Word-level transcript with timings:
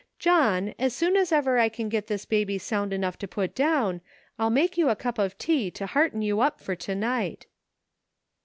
John, 0.17 0.73
as 0.79 0.95
soon 0.95 1.15
as 1.15 1.31
ever 1.31 1.59
I 1.59 1.69
can 1.69 1.87
get 1.87 2.07
this 2.07 2.25
baby 2.25 2.57
sound 2.57 2.91
enough 2.91 3.19
to 3.19 3.27
put 3.27 3.53
down 3.53 4.01
I'll 4.39 4.49
make 4.49 4.75
you 4.75 4.89
a 4.89 4.95
cup 4.95 5.19
of 5.19 5.37
tea 5.37 5.69
to 5.69 5.85
hearten 5.85 6.23
you 6.23 6.39
up 6.41 6.59
for 6.59 6.75
to 6.75 6.95
night." 6.95 7.45